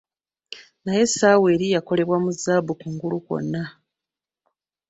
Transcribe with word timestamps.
naye 0.83 1.01
essaawa 1.07 1.47
eri 1.53 1.67
yakolebwa 1.75 2.17
mu 2.23 2.31
zzaabu 2.35 2.71
kungulu 2.81 3.17
kwonna. 3.25 3.63